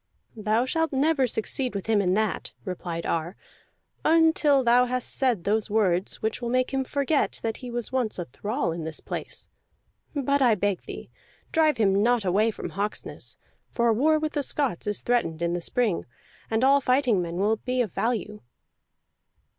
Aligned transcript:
"Thou 0.35 0.65
shalt 0.65 0.91
never 0.91 1.27
succeed 1.27 1.75
with 1.75 1.85
him 1.85 2.01
in 2.01 2.15
that," 2.15 2.53
replied 2.65 3.05
Ar, 3.05 3.35
"until 4.03 4.63
thou 4.63 4.85
hast 4.85 5.11
said 5.13 5.43
those 5.43 5.69
words 5.69 6.23
which 6.23 6.41
will 6.41 6.49
make 6.49 6.73
him 6.73 6.83
forget 6.83 7.39
that 7.43 7.57
he 7.57 7.69
was 7.69 7.91
once 7.91 8.17
a 8.17 8.25
thrall 8.25 8.71
in 8.71 8.83
this 8.83 8.99
place. 8.99 9.47
But 10.15 10.39
this 10.39 10.41
I 10.41 10.55
beg 10.55 10.81
thee, 10.87 11.11
drive 11.51 11.77
him 11.77 12.01
not 12.01 12.25
away 12.25 12.49
from 12.49 12.69
Hawksness; 12.71 13.37
for 13.69 13.93
war 13.93 14.17
with 14.17 14.33
the 14.33 14.41
Scots 14.41 14.87
is 14.87 15.01
threatened 15.01 15.43
in 15.43 15.53
the 15.53 15.61
spring, 15.61 16.07
and 16.49 16.63
all 16.63 16.81
fighting 16.81 17.21
men 17.21 17.35
will 17.35 17.57
be 17.57 17.79
of 17.83 17.91
value." 17.93 18.41